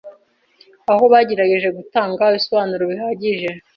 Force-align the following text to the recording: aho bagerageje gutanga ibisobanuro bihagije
aho 0.91 1.03
bagerageje 1.13 1.69
gutanga 1.77 2.21
ibisobanuro 2.31 2.83
bihagije 2.91 3.49